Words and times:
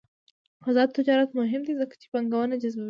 آزاد 0.69 0.89
تجارت 0.97 1.29
مهم 1.39 1.61
دی 1.67 1.73
ځکه 1.81 1.93
چې 2.01 2.07
پانګونه 2.13 2.55
جذبوي. 2.61 2.79